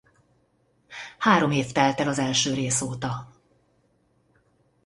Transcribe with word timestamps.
Három 1.17 1.51
év 1.51 1.71
telt 1.71 1.99
el 1.99 2.07
az 2.07 2.19
első 2.19 2.53
rész 2.53 2.81
óta. 2.81 3.31